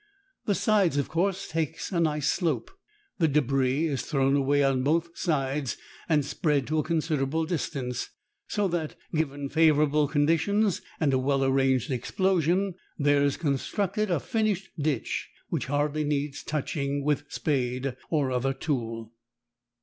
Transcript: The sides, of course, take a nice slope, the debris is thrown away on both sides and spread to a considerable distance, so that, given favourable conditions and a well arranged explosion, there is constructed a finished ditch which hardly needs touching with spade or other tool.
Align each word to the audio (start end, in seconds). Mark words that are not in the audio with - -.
The 0.45 0.55
sides, 0.55 0.97
of 0.97 1.09
course, 1.09 1.47
take 1.47 1.79
a 1.91 1.99
nice 1.99 2.25
slope, 2.25 2.71
the 3.19 3.27
debris 3.27 3.85
is 3.85 4.01
thrown 4.01 4.35
away 4.35 4.63
on 4.63 4.81
both 4.81 5.15
sides 5.15 5.77
and 6.09 6.25
spread 6.25 6.65
to 6.65 6.79
a 6.79 6.83
considerable 6.83 7.45
distance, 7.45 8.09
so 8.47 8.67
that, 8.69 8.95
given 9.13 9.47
favourable 9.47 10.07
conditions 10.07 10.81
and 10.99 11.13
a 11.13 11.19
well 11.19 11.43
arranged 11.45 11.91
explosion, 11.91 12.73
there 12.97 13.21
is 13.23 13.37
constructed 13.37 14.09
a 14.09 14.19
finished 14.19 14.69
ditch 14.79 15.29
which 15.49 15.67
hardly 15.67 16.03
needs 16.03 16.41
touching 16.41 17.03
with 17.05 17.25
spade 17.31 17.95
or 18.09 18.31
other 18.31 18.53
tool. 18.55 19.13